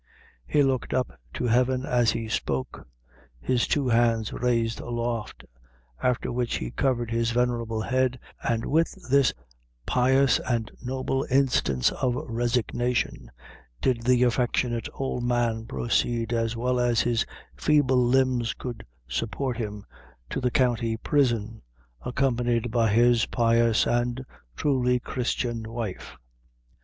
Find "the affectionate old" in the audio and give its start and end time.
14.01-15.23